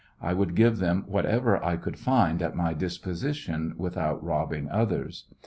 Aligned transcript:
I 0.19 0.33
would 0.33 0.55
give 0.55 0.79
them 0.79 1.03
whatever 1.05 1.63
I 1.63 1.77
could 1.77 1.95
find 1.95 2.41
at 2.41 2.55
my 2.55 2.73
disposition 2.73 3.75
without 3.77 4.23
robbing 4.23 4.67
others. 4.67 5.25